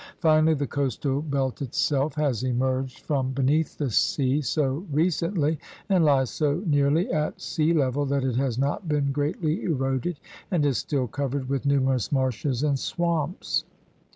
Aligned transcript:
Finally 0.17 0.55
the 0.55 0.65
coastal 0.65 1.21
belt 1.21 1.61
itself 1.61 2.15
has 2.15 2.41
emerged 2.43 3.01
from 3.01 3.27
70 3.27 3.27
THE 3.27 3.27
RED 3.27 3.27
MAN'S 3.27 3.35
CONTINENT 3.35 3.35
beneath 3.35 3.77
the 3.77 3.91
sea 3.95 4.41
so 4.41 4.85
recently 4.91 5.59
and 5.89 6.07
Hes 6.07 6.31
so 6.31 6.63
nearly 6.65 7.11
at 7.11 7.39
sea 7.39 7.71
level 7.71 8.07
that 8.07 8.23
it 8.23 8.35
has 8.35 8.57
not 8.57 8.87
been 8.89 9.11
greatly 9.11 9.61
eroded, 9.61 10.19
and 10.49 10.65
is 10.65 10.79
still 10.79 11.05
covered 11.05 11.47
with 11.47 11.67
numerous 11.67 12.11
marshes 12.11 12.63
and 12.63 12.79
swamps. 12.79 13.65